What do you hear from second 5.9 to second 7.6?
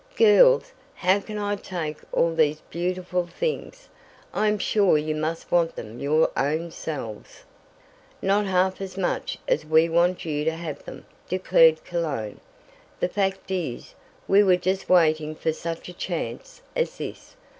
your own selves"